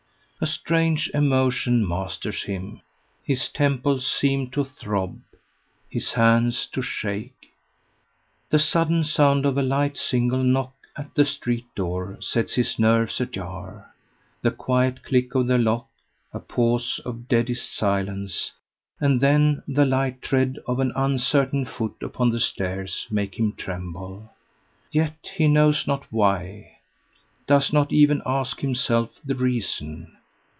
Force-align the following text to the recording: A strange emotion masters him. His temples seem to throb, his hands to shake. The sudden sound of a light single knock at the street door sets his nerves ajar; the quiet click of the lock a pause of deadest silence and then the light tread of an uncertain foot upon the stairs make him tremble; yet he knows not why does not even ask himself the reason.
A 0.43 0.47
strange 0.47 1.07
emotion 1.13 1.87
masters 1.87 2.41
him. 2.41 2.81
His 3.23 3.47
temples 3.47 4.07
seem 4.07 4.49
to 4.49 4.63
throb, 4.63 5.21
his 5.87 6.13
hands 6.13 6.65
to 6.71 6.81
shake. 6.81 7.53
The 8.49 8.57
sudden 8.57 9.03
sound 9.03 9.45
of 9.45 9.55
a 9.55 9.61
light 9.61 9.97
single 9.97 10.43
knock 10.43 10.73
at 10.95 11.13
the 11.13 11.25
street 11.25 11.65
door 11.75 12.17
sets 12.21 12.55
his 12.55 12.79
nerves 12.79 13.21
ajar; 13.21 13.93
the 14.41 14.49
quiet 14.49 15.03
click 15.03 15.35
of 15.35 15.45
the 15.45 15.59
lock 15.59 15.85
a 16.33 16.39
pause 16.39 16.99
of 17.05 17.27
deadest 17.27 17.71
silence 17.75 18.51
and 18.99 19.21
then 19.21 19.61
the 19.67 19.85
light 19.85 20.23
tread 20.23 20.57
of 20.65 20.79
an 20.79 20.91
uncertain 20.95 21.65
foot 21.65 22.01
upon 22.01 22.31
the 22.31 22.39
stairs 22.39 23.05
make 23.11 23.35
him 23.37 23.53
tremble; 23.53 24.31
yet 24.91 25.33
he 25.35 25.47
knows 25.47 25.85
not 25.85 26.11
why 26.11 26.79
does 27.45 27.71
not 27.71 27.91
even 27.93 28.23
ask 28.25 28.61
himself 28.61 29.11
the 29.23 29.35
reason. 29.35 30.17